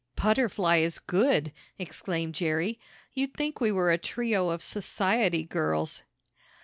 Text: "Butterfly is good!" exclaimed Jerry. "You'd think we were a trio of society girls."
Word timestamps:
"Butterfly 0.15 0.77
is 0.77 0.97
good!" 0.97 1.51
exclaimed 1.77 2.33
Jerry. 2.33 2.79
"You'd 3.13 3.35
think 3.35 3.61
we 3.61 3.71
were 3.71 3.91
a 3.91 3.99
trio 3.99 4.49
of 4.49 4.63
society 4.63 5.43
girls." 5.43 6.01